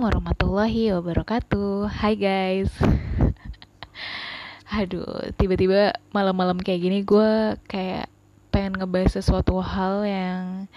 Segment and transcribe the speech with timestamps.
[0.00, 1.72] Assalamualaikum warahmatullahi wabarakatuh.
[1.92, 2.72] Hai guys.
[4.80, 8.08] Aduh, tiba-tiba malam-malam kayak gini gue kayak
[8.48, 10.72] pengen ngebahas sesuatu hal yang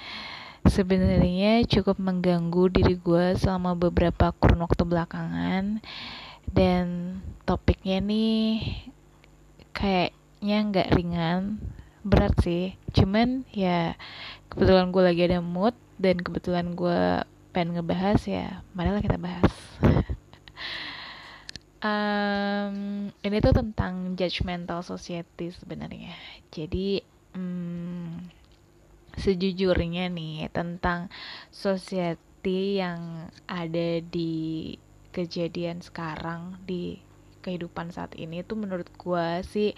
[0.67, 5.79] sebenarnya cukup mengganggu diri gue selama beberapa kurun waktu belakangan.
[6.43, 6.83] Dan
[7.47, 8.75] topiknya nih
[9.71, 11.63] kayaknya nggak ringan,
[12.03, 12.75] berat sih.
[12.91, 13.95] Cuman ya
[14.51, 19.53] kebetulan gue lagi ada mood dan kebetulan gue pengen ngebahas ya marilah kita bahas.
[21.83, 26.15] Um, ini tuh tentang judgmental society sebenarnya.
[26.47, 27.03] Jadi
[27.35, 28.23] um,
[29.19, 31.11] sejujurnya nih tentang
[31.51, 34.73] society yang ada di
[35.11, 37.03] kejadian sekarang di
[37.43, 39.75] kehidupan saat ini tuh menurut gue sih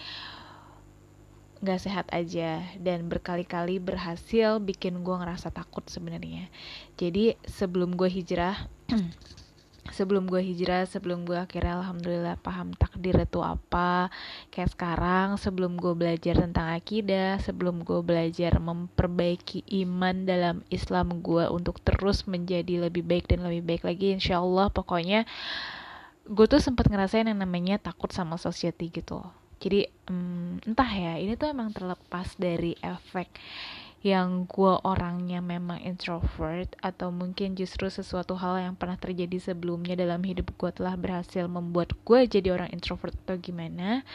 [1.63, 6.51] nggak sehat aja dan berkali-kali berhasil bikin gue ngerasa takut sebenarnya.
[6.99, 8.67] Jadi sebelum gue hijrah
[9.93, 14.09] sebelum gue hijrah sebelum gue akhirnya alhamdulillah paham takdir itu apa
[14.49, 21.45] kayak sekarang sebelum gue belajar tentang akidah sebelum gue belajar memperbaiki iman dalam Islam gue
[21.53, 25.29] untuk terus menjadi lebih baik dan lebih baik lagi insya Allah pokoknya
[26.25, 29.21] gue tuh sempat ngerasain yang namanya takut sama society gitu
[29.59, 33.31] jadi um, entah ya ini tuh emang terlepas dari efek
[34.05, 40.21] yang gue orangnya memang introvert atau mungkin justru sesuatu hal yang pernah terjadi sebelumnya dalam
[40.21, 44.05] hidup gue telah berhasil membuat gue jadi orang introvert atau gimana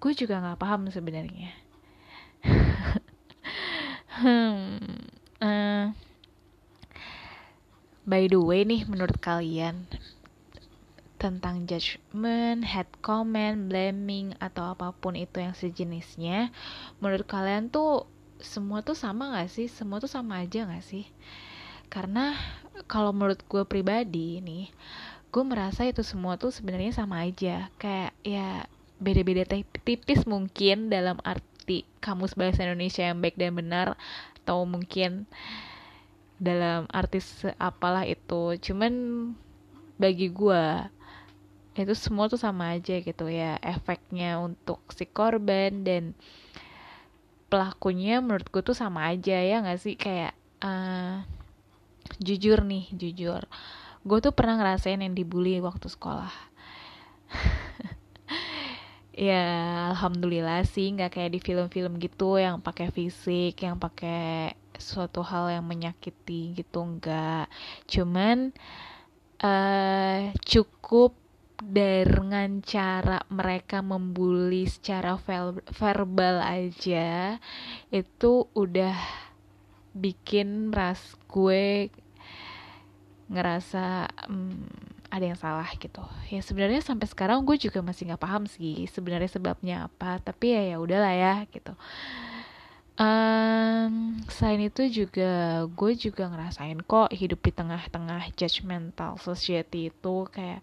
[0.00, 1.52] gue juga nggak paham sebenarnya.
[4.14, 4.78] Hmm,
[5.42, 5.90] uh,
[8.06, 9.90] by the way nih menurut kalian
[11.16, 16.52] tentang judgment, head comment, blaming atau apa pun itu yang sejenisnya,
[16.98, 18.04] menurut kalian tuh
[18.42, 19.66] semua tuh sama gak sih?
[19.70, 21.08] Semua tuh sama aja gak sih?
[21.88, 22.34] Karena
[22.90, 24.68] kalau menurut gue pribadi nih,
[25.30, 27.70] gue merasa itu semua tuh sebenarnya sama aja.
[27.78, 28.66] Kayak ya
[28.98, 29.46] beda-beda
[29.86, 33.96] tipis mungkin dalam arti kamus bahasa Indonesia yang baik dan benar
[34.44, 35.24] atau mungkin
[36.36, 38.58] dalam artis apalah itu.
[38.60, 38.92] Cuman
[39.96, 40.90] bagi gue
[41.74, 46.14] itu semua tuh sama aja gitu ya efeknya untuk si korban dan
[47.50, 49.94] pelakunya menurut gue tuh sama aja ya nggak sih?
[49.98, 51.26] Kayak uh,
[52.22, 53.42] jujur nih jujur.
[54.06, 56.32] Gue tuh pernah ngerasain yang dibully waktu sekolah.
[59.14, 59.46] Ya
[59.94, 65.62] alhamdulillah sih nggak kayak di film-film gitu yang pakai fisik yang pakai suatu hal yang
[65.62, 67.46] menyakiti gitu enggak
[67.86, 68.50] cuman
[69.38, 71.14] uh, cukup
[71.64, 75.16] dengan cara mereka membuli secara
[75.72, 77.40] verbal aja
[77.88, 78.96] itu udah
[79.96, 81.88] bikin ras gue
[83.32, 86.02] ngerasa hmm, ada yang salah gitu.
[86.28, 90.74] Ya sebenarnya sampai sekarang gue juga masih nggak paham sih sebenarnya sebabnya apa tapi ya
[90.74, 91.72] ya udahlah ya gitu.
[92.94, 100.62] Um, selain itu juga gue juga ngerasain kok hidup di tengah-tengah judgmental society itu kayak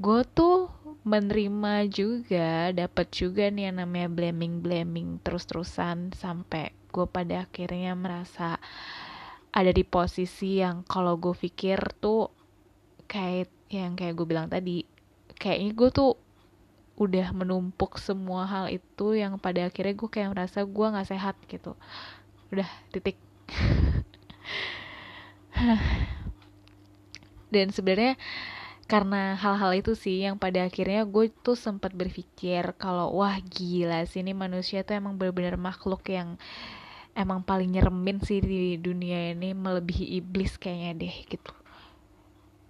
[0.00, 0.72] gue tuh
[1.04, 7.92] menerima juga dapat juga nih yang namanya blaming blaming terus terusan sampai gue pada akhirnya
[7.92, 8.56] merasa
[9.52, 12.32] ada di posisi yang kalau gue pikir tuh
[13.04, 14.88] kayak yang kayak gue bilang tadi
[15.36, 16.12] kayaknya gue tuh
[17.00, 21.72] udah menumpuk semua hal itu yang pada akhirnya gue kayak merasa gue nggak sehat gitu.
[22.52, 23.16] Udah titik.
[27.54, 28.20] Dan sebenarnya
[28.90, 34.18] karena hal-hal itu sih yang pada akhirnya gue tuh sempat berpikir kalau wah gila sih
[34.26, 36.34] ini manusia tuh emang benar-benar makhluk yang
[37.14, 41.52] emang paling nyeremin sih di dunia ini melebihi iblis kayaknya deh gitu.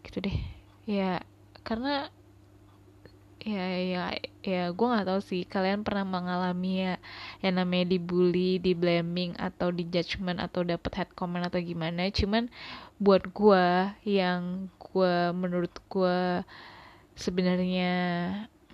[0.05, 0.39] Gitu deh.
[0.85, 1.25] Ya
[1.65, 2.13] karena
[3.41, 4.05] ya ya
[4.45, 6.95] ya gue nggak tahu sih kalian pernah mengalami ya
[7.41, 12.13] yang namanya dibully, di blaming atau di judgment atau dapat head comment atau gimana.
[12.13, 12.53] Cuman
[13.01, 16.45] buat gue yang gue menurut gue
[17.15, 17.93] sebenarnya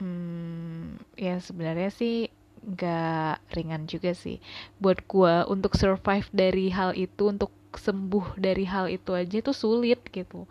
[0.01, 2.29] hmm, ya sebenarnya sih
[2.67, 4.43] gak ringan juga sih.
[4.83, 10.03] Buat gue untuk survive dari hal itu untuk sembuh dari hal itu aja tuh sulit
[10.11, 10.49] gitu.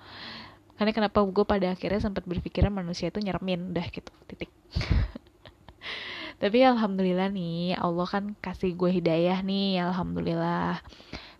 [0.75, 4.51] Karena kenapa gue pada akhirnya sempat berpikiran manusia itu nyermin udah gitu titik.
[6.41, 10.83] Tapi alhamdulillah nih Allah kan kasih gue hidayah nih alhamdulillah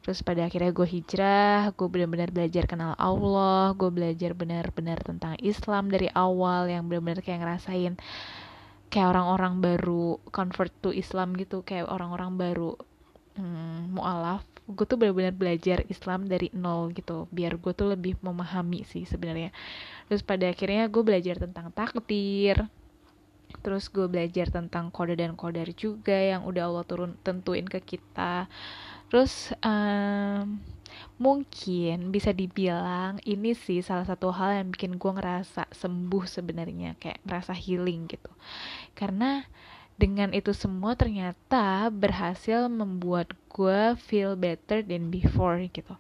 [0.06, 5.90] terus pada akhirnya gue hijrah gue benar-benar belajar kenal Allah gue belajar benar-benar tentang Islam
[5.90, 7.98] dari awal yang benar-benar kayak ngerasain
[8.94, 12.80] kayak orang-orang baru convert to Islam gitu kayak orang-orang baru
[13.36, 14.48] hmm, mualaf.
[14.66, 19.54] Gue tuh benar-benar belajar Islam dari nol gitu biar gue tuh lebih memahami sih sebenarnya.
[20.08, 22.66] Terus pada akhirnya gue belajar tentang takdir
[23.62, 28.52] terus gue belajar tentang kode dan kodar juga yang udah Allah turun tentuin ke kita
[29.10, 30.60] terus um,
[31.16, 37.24] mungkin bisa dibilang ini sih salah satu hal yang bikin gue ngerasa sembuh sebenarnya kayak
[37.24, 38.32] ngerasa healing gitu.
[38.96, 39.44] Karena
[39.96, 45.96] dengan itu semua ternyata berhasil membuat gue feel better than before gitu.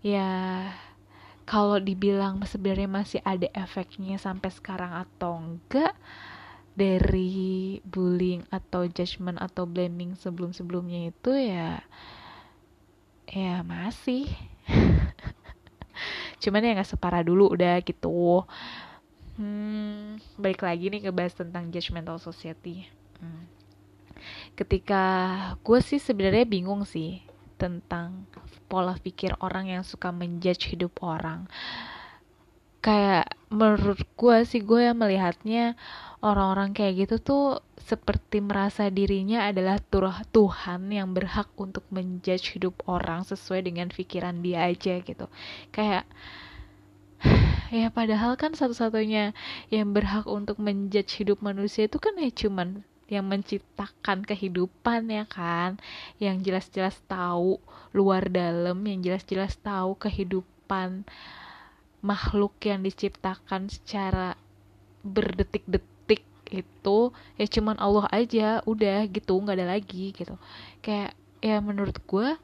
[0.00, 0.64] Ya
[1.48, 5.96] kalau dibilang sebenarnya masih ada efeknya sampai sekarang atau enggak
[6.78, 11.82] dari bullying atau judgment atau blaming sebelum-sebelumnya itu ya
[13.28, 14.28] ya masih.
[16.42, 18.44] Cuman ya nggak separah dulu udah gitu.
[19.38, 22.88] Hmm, balik lagi nih ke bahas tentang judgmental society.
[23.18, 23.50] Hmm.
[24.58, 25.02] ketika
[25.62, 27.22] gue sih sebenarnya bingung sih
[27.58, 28.26] tentang
[28.70, 31.46] pola pikir orang yang suka menjudge hidup orang
[32.78, 35.74] kayak menurut gue sih gue yang melihatnya
[36.22, 37.44] orang-orang kayak gitu tuh
[37.78, 39.80] seperti merasa dirinya adalah
[40.30, 45.26] Tuhan yang berhak untuk menjudge hidup orang sesuai dengan pikiran dia aja gitu.
[45.72, 46.04] Kayak
[47.74, 49.32] ya padahal kan satu-satunya
[49.72, 55.80] yang berhak untuk menjudge hidup manusia itu kan ya cuman yang menciptakan kehidupan ya kan?
[56.20, 57.56] Yang jelas-jelas tahu
[57.96, 61.08] luar dalam yang jelas-jelas tahu kehidupan
[62.04, 64.38] makhluk yang diciptakan secara
[65.02, 66.98] berdetik-detik itu
[67.36, 70.34] ya cuman Allah aja udah gitu nggak ada lagi gitu.
[70.80, 71.12] Kayak
[71.44, 72.34] ya menurut gue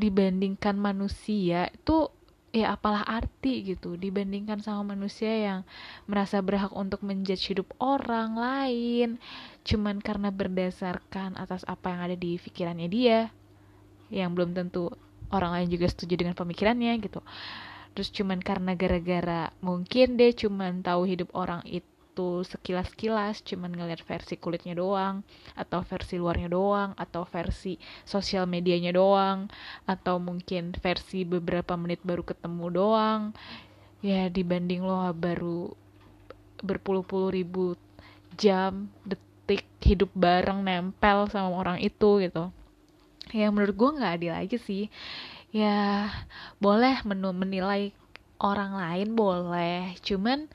[0.00, 2.08] dibandingkan manusia itu
[2.52, 4.00] ya apalah arti gitu.
[4.00, 5.60] Dibandingkan sama manusia yang
[6.08, 9.20] merasa berhak untuk menjudge hidup orang lain
[9.62, 13.30] cuman karena berdasarkan atas apa yang ada di pikirannya dia
[14.10, 14.90] yang belum tentu
[15.32, 17.22] orang lain juga setuju dengan pemikirannya gitu
[17.92, 24.04] terus cuman karena gara-gara mungkin dia cuman tahu hidup orang itu itu sekilas-kilas cuman ngeliat
[24.04, 25.24] versi kulitnya doang
[25.56, 29.48] atau versi luarnya doang atau versi sosial medianya doang
[29.88, 33.20] atau mungkin versi beberapa menit baru ketemu doang.
[34.04, 35.72] Ya dibanding lo baru
[36.60, 37.80] berpuluh-puluh ribu
[38.36, 42.52] jam detik hidup bareng nempel sama orang itu gitu.
[43.32, 44.92] Ya menurut gue nggak adil aja sih
[45.52, 46.08] ya
[46.56, 47.92] boleh menilai
[48.40, 50.48] orang lain boleh cuman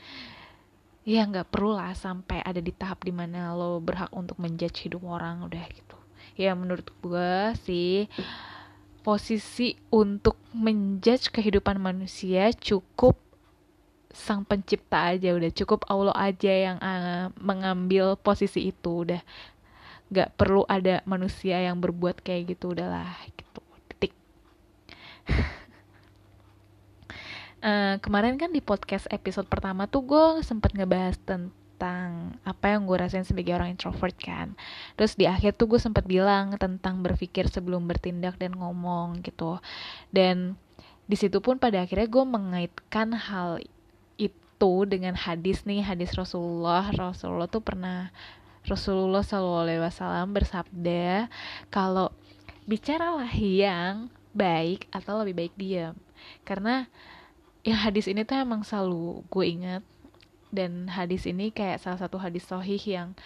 [1.07, 5.07] ya nggak perlu lah sampai ada di tahap di mana lo berhak untuk menjudge hidup
[5.07, 5.95] orang udah gitu.
[6.35, 8.11] Ya menurut gue sih
[9.05, 13.15] posisi untuk menjudge kehidupan manusia cukup
[14.11, 19.21] sang pencipta aja udah cukup Allah aja yang uh, mengambil posisi itu udah.
[20.11, 23.66] Nggak perlu ada manusia yang berbuat kayak gitu udahlah gitu
[27.57, 32.97] Uh, kemarin kan di podcast episode pertama tuh gue sempat ngebahas tentang apa yang gue
[33.01, 34.53] rasain sebagai orang introvert kan.
[34.93, 39.57] Terus di akhir tuh gue sempat bilang tentang berpikir sebelum bertindak dan ngomong gitu.
[40.13, 40.53] Dan
[41.09, 43.57] di situ pun pada akhirnya gue mengaitkan hal
[44.21, 46.93] itu dengan hadis nih hadis Rasulullah.
[46.93, 48.13] Rasulullah tuh pernah
[48.69, 51.25] Rasulullah SAW bersabda
[51.73, 52.13] kalau
[52.69, 55.97] bicaralah yang baik atau lebih baik diam.
[56.45, 56.85] Karena
[57.65, 59.83] ya hadis ini tuh emang selalu gue ingat.
[60.47, 63.17] Dan hadis ini kayak salah satu hadis sohih yang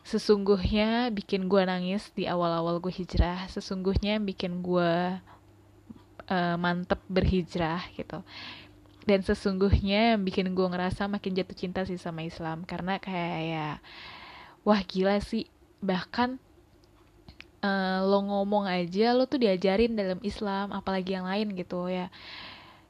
[0.00, 3.50] sesungguhnya bikin gue nangis di awal-awal gue hijrah.
[3.50, 5.20] Sesungguhnya bikin gue
[6.30, 8.22] uh, mantep berhijrah gitu.
[9.04, 12.64] Dan sesungguhnya bikin gue ngerasa makin jatuh cinta sih sama Islam.
[12.64, 13.68] Karena kayak ya
[14.64, 15.50] wah gila sih.
[15.84, 16.49] Bahkan
[17.64, 22.08] uh, lo ngomong aja lo tuh diajarin dalam Islam apalagi yang lain gitu ya.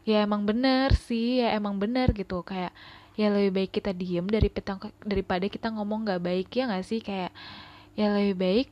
[0.08, 2.72] Ya emang bener sih ya emang bener gitu kayak
[3.14, 7.04] ya lebih baik kita diem dari petang daripada kita ngomong gak baik ya gak sih?
[7.04, 7.34] Kayak
[7.94, 8.68] ya lebih baik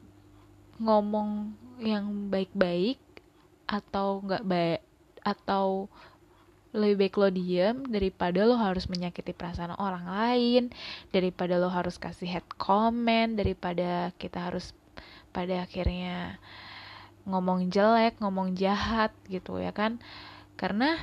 [0.79, 1.53] ngomong
[1.83, 2.99] yang baik-baik
[3.69, 4.81] atau nggak baik
[5.23, 5.91] atau
[6.73, 10.65] lebih baik lo diem daripada lo harus menyakiti perasaan orang lain
[11.11, 14.77] daripada lo harus kasih head comment daripada kita harus
[15.31, 16.39] pada akhirnya
[17.29, 20.01] ngomong jelek ngomong jahat gitu ya kan.
[20.57, 20.97] Karena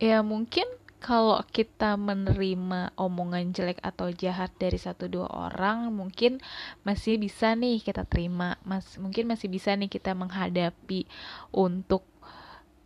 [0.00, 0.66] ya mungkin
[0.98, 6.42] kalau kita menerima omongan jelek atau jahat dari satu dua orang mungkin
[6.82, 11.06] masih bisa nih kita terima mas mungkin masih bisa nih kita menghadapi
[11.54, 12.02] untuk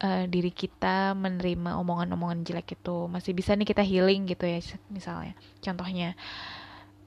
[0.05, 3.09] uh, diri kita menerima omongan-omongan jelek itu.
[3.09, 4.61] Masih bisa nih kita healing gitu ya
[4.93, 5.33] misalnya.
[5.65, 6.13] Contohnya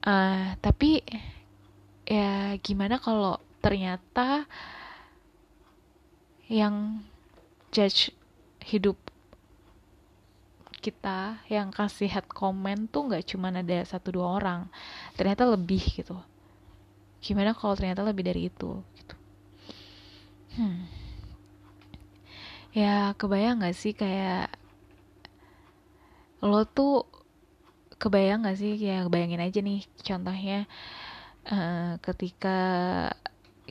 [0.02, 1.06] uh, tapi
[2.06, 4.46] ya gimana kalau ternyata
[6.46, 7.02] yang
[7.74, 8.14] judge
[8.62, 8.94] hidup
[10.78, 14.70] kita yang kasih head comment tuh nggak cuma ada satu dua orang.
[15.18, 16.14] Ternyata lebih gitu.
[17.18, 19.16] Gimana kalau ternyata lebih dari itu gitu.
[20.56, 20.88] Hmm.
[22.72, 24.48] ya kebayang nggak sih kayak
[26.40, 27.04] lo tuh
[27.98, 28.76] kebayang gak sih?
[28.76, 30.68] Ya bayangin aja nih contohnya
[31.50, 32.58] uh, ketika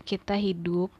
[0.03, 0.91] kita hidup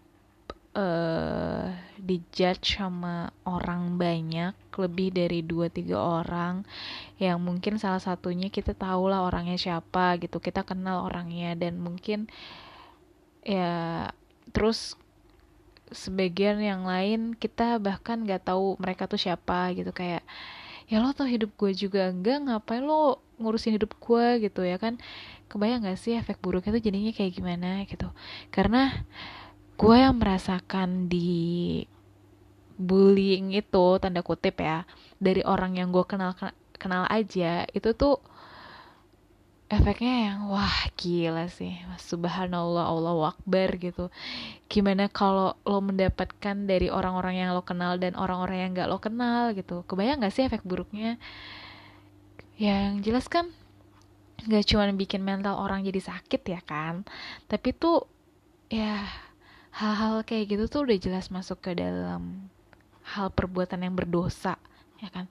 [0.76, 6.68] uh, dijudge sama orang banyak lebih dari dua tiga orang
[7.18, 12.28] yang mungkin salah satunya kita tahu lah orangnya siapa gitu kita kenal orangnya dan mungkin
[13.46, 14.10] ya
[14.52, 15.00] terus
[15.94, 20.26] sebagian yang lain kita bahkan nggak tahu mereka tuh siapa gitu kayak
[20.86, 25.02] ya lo tau hidup gue juga enggak ngapain lo ngurusin hidup gue gitu ya kan
[25.52, 28.10] kebayang gak sih efek buruknya tuh jadinya kayak gimana gitu?
[28.50, 29.06] Karena
[29.76, 31.84] gue yang merasakan di
[32.76, 34.84] bullying itu tanda kutip ya
[35.16, 36.36] dari orang yang gue kenal
[36.76, 38.20] kenal aja itu tuh
[39.66, 41.74] efeknya yang wah gila sih.
[41.98, 44.14] Subhanallah Allah akbar gitu.
[44.70, 49.52] Gimana kalau lo mendapatkan dari orang-orang yang lo kenal dan orang-orang yang gak lo kenal
[49.58, 49.82] gitu.
[49.90, 51.18] Kebayang gak sih efek buruknya?
[52.56, 53.50] Yang jelas kan
[54.44, 57.08] gak cuma bikin mental orang jadi sakit ya kan?
[57.48, 58.04] Tapi tuh
[58.68, 59.06] ya
[59.76, 62.52] hal-hal kayak gitu tuh udah jelas masuk ke dalam
[63.06, 64.58] hal perbuatan yang berdosa
[65.04, 65.28] ya kan?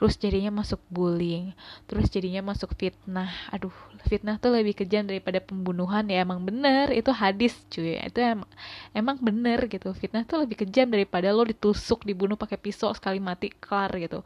[0.00, 1.52] Terus jadinya masuk bullying
[1.88, 3.30] terus jadinya masuk fitnah.
[3.52, 3.72] Aduh
[4.08, 6.90] fitnah tuh lebih kejam daripada pembunuhan ya emang bener.
[6.90, 8.00] Itu hadis cuy.
[8.00, 8.50] Itu emang
[8.96, 9.92] emang bener gitu.
[9.92, 14.24] Fitnah tuh lebih kejam daripada lo ditusuk dibunuh pakai pisau sekali mati kelar gitu.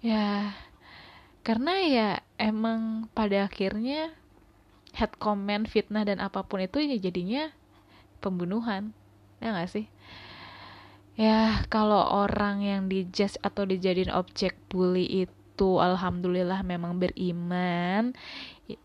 [0.00, 0.52] Ya
[1.46, 2.08] karena ya
[2.42, 4.10] emang pada akhirnya
[4.98, 7.54] head comment fitnah dan apa pun itu ya jadinya
[8.18, 8.90] pembunuhan.
[9.38, 9.86] Ya gak sih?
[11.14, 18.12] Ya kalau orang yang dijudge atau dijadiin objek bully itu alhamdulillah memang beriman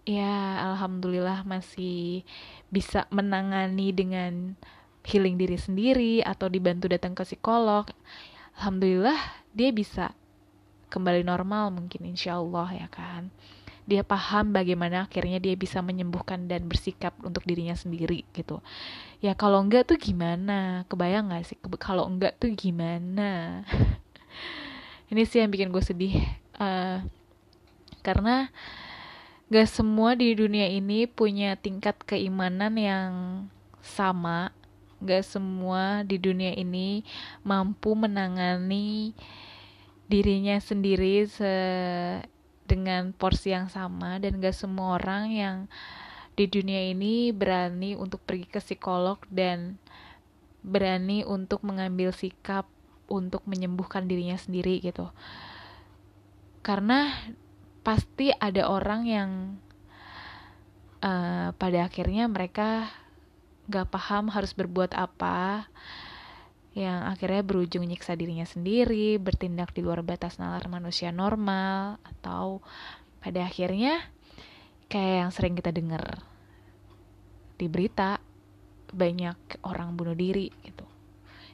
[0.06, 2.24] ya alhamdulillah masih
[2.72, 4.56] bisa menangani dengan
[5.04, 7.90] healing diri sendiri atau dibantu datang ke psikolog
[8.56, 9.18] alhamdulillah
[9.52, 10.16] dia bisa
[10.92, 13.32] kembali normal mungkin insya Allah ya kan?
[13.88, 18.62] Dia paham bagaimana akhirnya dia bisa menyembuhkan dan bersikap untuk dirinya sendiri gitu.
[19.24, 20.86] Ya kalau enggak tuh gimana?
[20.86, 21.58] Kebayang gak sih?
[21.82, 23.64] Kalau enggak tuh gimana?
[25.12, 26.14] Ini sih yang bikin gue sedih.
[26.56, 27.02] Uh,
[28.06, 28.54] karena
[29.52, 33.12] gak semua di dunia ini punya tingkat keimanan yang
[33.82, 34.54] sama.
[35.02, 37.02] Gak semua di dunia ini
[37.42, 39.18] mampu menangani
[40.12, 41.56] dirinya sendiri se
[42.68, 45.58] dengan porsi yang sama dan gak semua orang yang
[46.36, 49.76] di dunia ini berani untuk pergi ke psikolog dan
[50.64, 52.68] berani untuk mengambil sikap
[53.12, 55.12] untuk menyembuhkan dirinya sendiri gitu.
[56.64, 57.12] Karena
[57.84, 59.30] pasti ada orang yang
[61.04, 62.88] uh, pada akhirnya mereka
[63.68, 65.68] gak paham harus berbuat apa,
[66.72, 72.64] yang akhirnya berujung nyiksa dirinya sendiri, bertindak di luar batas nalar manusia normal, atau
[73.20, 74.00] pada akhirnya
[74.88, 76.24] kayak yang sering kita dengar
[77.60, 78.20] di berita
[78.92, 80.84] banyak orang bunuh diri gitu.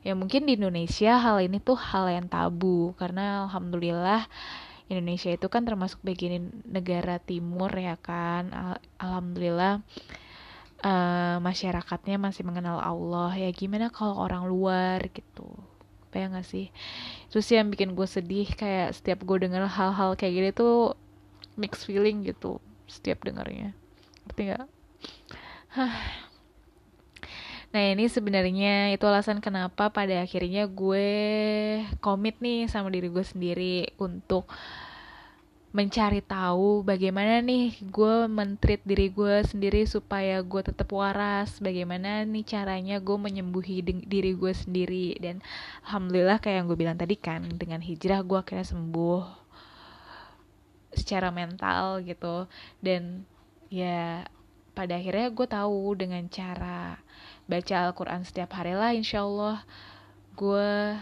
[0.05, 4.29] Ya mungkin di Indonesia hal ini tuh hal yang tabu karena alhamdulillah
[4.87, 8.47] Indonesia itu kan termasuk bagian negara timur ya kan.
[9.01, 9.83] Alhamdulillah
[10.83, 15.47] uh, masyarakatnya masih mengenal Allah ya gimana kalau orang luar gitu.
[16.17, 16.73] Ya gak sih?
[17.29, 20.97] Itu sih yang bikin gue sedih kayak setiap gue denger hal-hal kayak gini tuh
[21.53, 22.57] mixed feeling gitu
[22.89, 23.77] setiap dengarnya
[24.25, 24.65] ngerti gak?
[27.67, 31.09] Nah ini sebenarnya itu alasan kenapa pada akhirnya gue
[31.99, 34.47] komit nih sama diri gue sendiri untuk
[35.77, 42.41] mencari tahu bagaimana nih gue mentreat diri gue sendiri supaya gue tetap waras bagaimana nih
[42.41, 45.13] caranya gue menyembuhi diri gue sendiri.
[45.21, 45.45] Dan
[45.85, 49.21] alhamdulillah kayak yang gue bilang tadi kan dengan hijrah gue akhirnya sembuh
[50.97, 52.49] secara mental gitu.
[52.81, 53.21] Dan
[53.69, 54.25] ya
[54.73, 56.97] pada akhirnya gue tahu dengan cara
[57.45, 59.61] baca Al-Quran setiap hari lah insya Allah
[60.33, 60.97] gue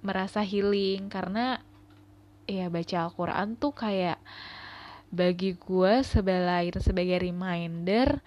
[0.00, 1.12] merasa healing.
[1.12, 1.60] Karena
[2.46, 4.18] ya baca Al-Quran tuh kayak
[5.10, 8.18] bagi gue sebelain sebagai reminder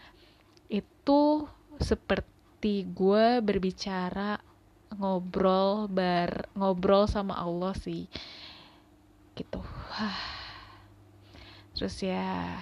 [0.71, 1.47] itu
[1.79, 4.39] seperti gue berbicara
[4.95, 8.07] ngobrol bar ngobrol sama Allah sih.
[9.35, 9.59] Gitu.
[11.75, 12.59] Terus ya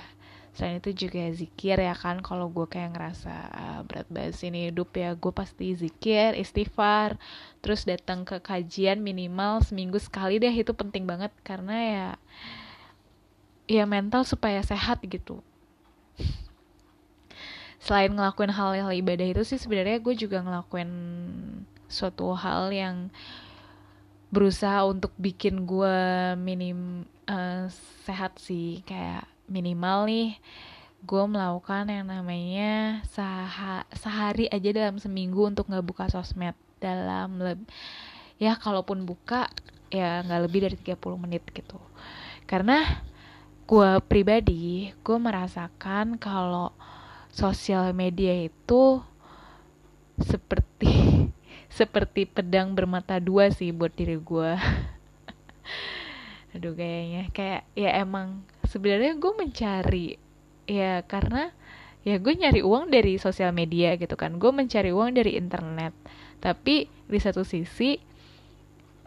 [0.58, 4.90] selain itu juga zikir ya kan kalau gue kayak ngerasa uh, berat banget ini hidup
[4.98, 7.22] ya gue pasti zikir istighfar
[7.62, 12.10] terus datang ke kajian minimal seminggu sekali deh itu penting banget karena ya
[13.70, 15.44] ya mental supaya sehat gitu.
[17.78, 20.92] Selain ngelakuin hal-hal ibadah itu sih sebenarnya gue juga ngelakuin
[21.86, 23.14] suatu hal yang
[24.34, 26.00] berusaha untuk bikin gue
[26.36, 27.70] minim uh,
[28.04, 30.36] sehat sih kayak minimal nih
[31.08, 36.58] gue melakukan yang namanya saha sehari aja dalam seminggu untuk nggak buka sosmed.
[36.78, 37.42] Dalam
[38.38, 39.50] ya kalaupun buka
[39.90, 41.80] ya nggak lebih dari 30 menit gitu.
[42.50, 42.84] Karena
[43.68, 46.72] gue pribadi gue merasakan kalau
[47.32, 49.04] sosial media itu
[50.18, 51.28] seperti
[51.78, 54.52] seperti pedang bermata dua sih buat diri gue
[56.58, 57.30] aduh kayaknya.
[57.32, 60.08] Kayak ya emang sebenarnya gue mencari
[60.68, 61.56] ya karena
[62.04, 64.40] ya gue nyari uang dari sosial media gitu kan.
[64.40, 65.92] Gue mencari uang dari internet.
[66.40, 68.00] Tapi di satu sisi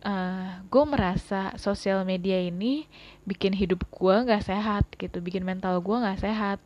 [0.05, 2.85] uh, gue merasa sosial media ini
[3.25, 6.61] bikin hidup gue nggak sehat gitu bikin mental gue nggak sehat.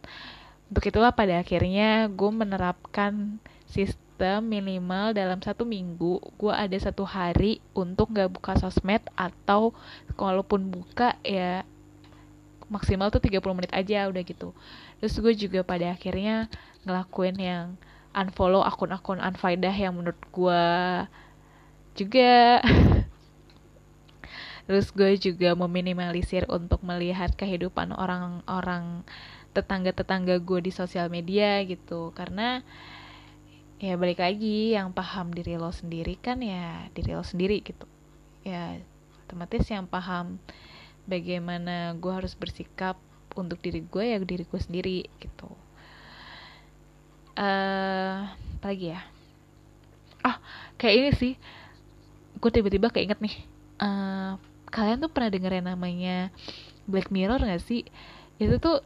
[0.71, 8.15] Begitulah pada akhirnya gue menerapkan sistem minimal dalam satu minggu gue ada satu hari untuk
[8.15, 9.75] gak buka sosmed atau
[10.15, 11.67] kalaupun buka ya
[12.75, 14.51] maksimal tuh 30 menit aja udah gitu.
[14.99, 16.51] Terus gue juga pada akhirnya
[16.83, 17.67] ngelakuin yang
[18.11, 20.65] unfollow akun-akun unfaedah yang menurut gue
[21.95, 22.59] juga.
[24.67, 29.05] Terus gue juga meminimalisir untuk melihat kehidupan orang-orang
[29.55, 32.11] tetangga-tetangga gue di sosial media gitu.
[32.17, 32.65] Karena
[33.79, 37.87] ya balik lagi yang paham diri lo sendiri kan ya diri lo sendiri gitu.
[38.43, 38.81] Ya
[39.25, 40.41] otomatis yang paham
[41.05, 42.97] bagaimana gue harus bersikap
[43.35, 45.51] untuk diri gue ya diri gue sendiri gitu.
[47.35, 49.01] Uh, apa lagi ya?
[50.23, 50.39] Ah
[50.79, 51.35] kayak ini sih.
[52.39, 53.37] Gue tiba-tiba keinget nih
[53.81, 54.37] uh,
[54.71, 56.35] kalian tuh pernah denger yang namanya
[56.87, 57.87] Black Mirror gak sih?
[58.39, 58.83] Itu tuh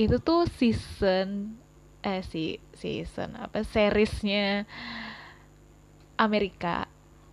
[0.00, 1.58] itu tuh season
[2.02, 4.66] eh si season apa seriesnya
[6.18, 6.90] Amerika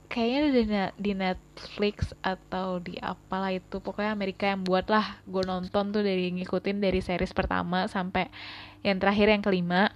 [0.09, 0.63] kayaknya di,
[0.97, 3.77] di Netflix atau di apalah itu.
[3.77, 8.27] Pokoknya Amerika yang buat lah gue nonton tuh dari ngikutin dari series pertama sampai
[8.81, 9.93] yang terakhir yang kelima.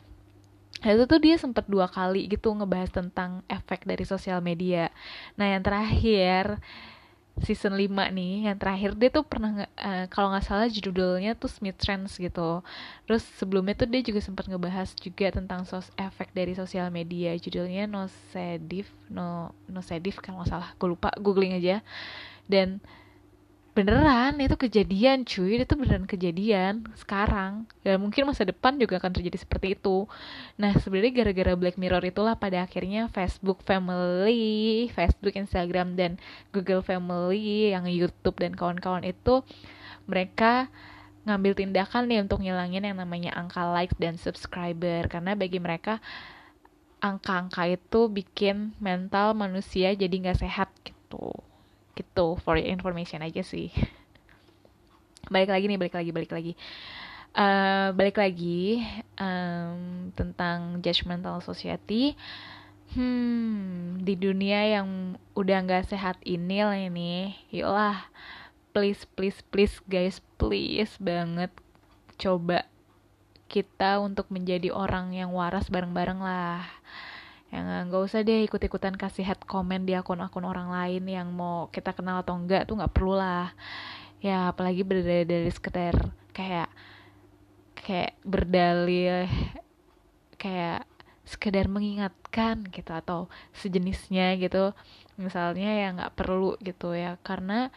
[0.83, 4.93] Itu tuh dia sempat dua kali gitu ngebahas tentang efek dari sosial media.
[5.35, 6.61] Nah yang terakhir
[7.41, 11.81] season 5 nih yang terakhir dia tuh pernah uh, kalau nggak salah judulnya tuh Smith
[11.81, 12.61] Trends gitu.
[13.09, 17.33] Terus sebelumnya tuh dia juga sempat ngebahas juga tentang sos efek dari sosial media.
[17.33, 20.69] Judulnya No Sedif No No Sedif kan nggak salah.
[20.77, 21.81] Gue lupa googling aja.
[22.45, 22.77] Dan
[23.73, 25.61] beneran itu kejadian cuy.
[25.61, 27.65] Itu beneran kejadian sekarang.
[27.81, 30.05] Dan mungkin masa depan juga akan terjadi seperti itu.
[30.61, 36.21] Nah sebenarnya gara-gara Black Mirror itulah pada akhirnya Facebook Family Facebook Instagram dan
[36.53, 39.41] Google Family yang YouTube dan kawan-kawan itu
[40.05, 40.69] mereka
[41.25, 45.09] ngambil tindakan nih untuk ngilangin yang namanya angka like dan subscriber.
[45.09, 45.97] Karena bagi mereka
[47.03, 51.35] angka-angka itu bikin mental manusia jadi nggak sehat gitu
[51.93, 53.69] gitu for your information aja sih.
[55.33, 56.53] Balik lagi nih balik lagi balik lagi.
[57.33, 58.85] Uh, balik lagi
[59.17, 62.13] um, tentang judgmental society.
[62.93, 67.33] Hmm di dunia yang udah nggak sehat ini lah ini.
[67.49, 68.11] Yuklah
[68.73, 71.53] please please please guys please banget
[72.17, 72.65] coba
[73.45, 76.65] kita untuk menjadi orang yang waras bareng-bareng lah
[77.53, 81.93] yang nggak usah deh ikut-ikutan kasih head comment di akun-akun orang lain yang mau kita
[81.93, 83.53] kenal atau enggak tuh nggak perlu lah.
[84.25, 85.93] Ya apalagi berdalih dari sekedar
[86.33, 86.65] kayak
[87.77, 89.29] kayak berdalih
[90.41, 90.89] kayak
[91.29, 94.73] sekedar mengingatkan gitu atau sejenisnya gitu.
[95.21, 97.69] Misalnya ya nggak perlu gitu ya karena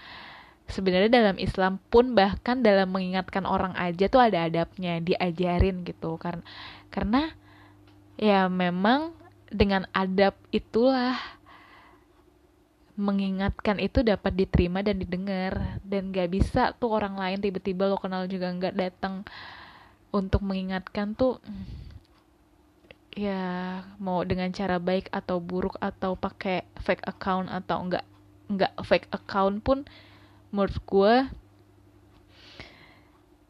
[0.73, 6.17] sebenarnya dalam Islam pun bahkan dalam mengingatkan orang aja tuh ada adabnya diajarin gitu.
[6.17, 6.41] Karena
[6.89, 7.29] karena
[8.17, 9.13] ya memang
[9.51, 11.19] dengan adab itulah
[12.97, 15.81] mengingatkan itu dapat diterima dan didengar.
[15.85, 19.23] Dan gak bisa tuh orang lain tiba-tiba lo kenal juga nggak datang
[20.11, 21.39] untuk mengingatkan tuh
[23.17, 28.05] ya mau dengan cara baik atau buruk atau pakai fake account atau enggak
[28.53, 29.89] enggak fake account pun
[30.53, 31.15] menurut gue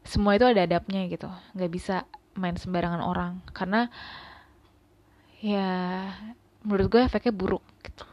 [0.07, 1.27] semua itu ada adabnya gitu.
[1.51, 1.95] Nggak bisa
[2.39, 3.43] main sembarangan orang.
[3.51, 3.91] Karena
[5.41, 5.69] ya
[6.65, 8.05] menurut gue efeknya buruk gitu.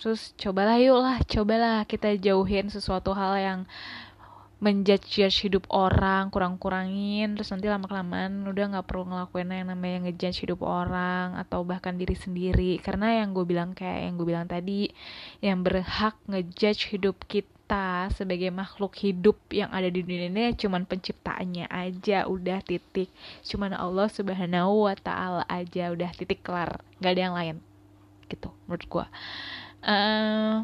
[0.00, 3.60] Terus cobalah yuk lah cobalah kita jauhin sesuatu hal yang
[4.60, 10.60] menjudge hidup orang kurang-kurangin terus nanti lama-kelamaan udah nggak perlu ngelakuin yang namanya ngejudge hidup
[10.60, 12.76] orang atau bahkan diri sendiri.
[12.80, 14.88] Karena yang gue bilang kayak yang gue bilang tadi
[15.40, 17.59] yang berhak ngejudge hidup kita
[18.14, 23.10] sebagai makhluk hidup yang ada di dunia ini cuman penciptaannya aja udah titik.
[23.46, 27.56] Cuman Allah subhanahu wa taala aja udah titik kelar nggak ada yang lain
[28.30, 29.06] gitu menurut gue
[29.84, 30.62] uh,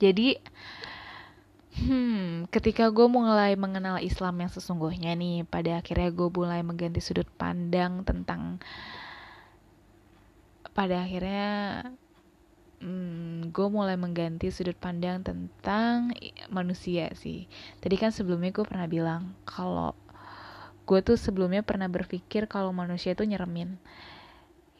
[0.00, 0.40] jadi
[1.78, 7.30] Hmm, ketika gue mulai mengenal Islam yang sesungguhnya nih, pada akhirnya gue mulai mengganti sudut
[7.38, 8.58] pandang tentang
[10.74, 11.86] pada akhirnya
[12.82, 16.14] hmm, gue mulai mengganti sudut pandang tentang
[16.50, 17.46] manusia sih.
[17.82, 19.94] Tadi kan sebelumnya gue pernah bilang kalau
[20.88, 23.76] gue tuh sebelumnya pernah berpikir kalau manusia itu nyeremin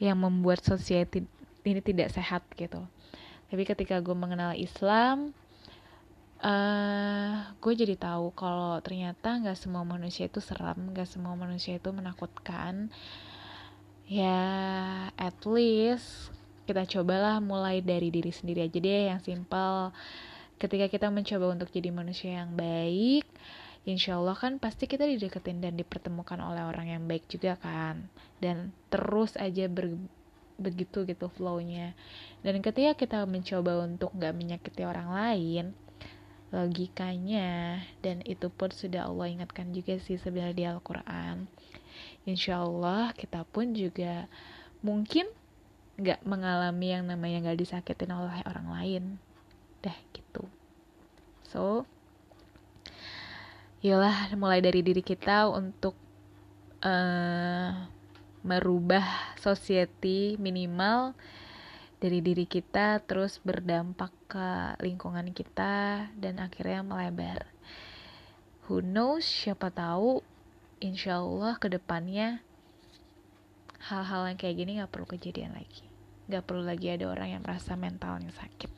[0.00, 1.26] yang membuat society
[1.66, 2.80] ini tidak sehat gitu.
[3.48, 5.36] Tapi ketika gue mengenal Islam,
[6.40, 11.76] uh, eh, gue jadi tahu kalau ternyata nggak semua manusia itu seram nggak semua manusia
[11.76, 12.88] itu menakutkan
[14.08, 14.40] ya
[15.18, 16.32] at least
[16.68, 19.96] kita cobalah mulai dari diri sendiri aja deh yang simple
[20.60, 23.24] ketika kita mencoba untuk jadi manusia yang baik
[23.88, 28.04] insya Allah kan pasti kita dideketin dan dipertemukan oleh orang yang baik juga kan.
[28.36, 29.96] Dan terus aja ber,
[30.60, 31.96] begitu gitu flownya.
[32.44, 35.72] Dan ketika kita mencoba untuk nggak menyakiti orang lain
[36.48, 41.44] logikanya dan itu pun sudah Allah ingatkan juga sih sebenarnya di Al-Quran
[42.24, 44.24] Insya Allah kita pun juga
[44.80, 45.28] mungkin
[45.98, 49.04] nggak mengalami yang namanya nggak disakitin oleh orang lain
[49.82, 50.46] dah gitu
[51.42, 51.82] so
[53.82, 55.94] yalah mulai dari diri kita untuk
[56.82, 57.70] uh,
[58.42, 61.14] merubah society minimal
[61.98, 67.50] dari diri kita terus berdampak ke lingkungan kita dan akhirnya melebar.
[68.70, 70.22] Who knows, siapa tahu
[70.78, 72.38] insya Allah ke depannya
[73.82, 75.87] hal-hal yang kayak gini gak perlu kejadian lagi.
[76.28, 78.77] Gak perlu lagi ada orang yang merasa mentalnya sakit.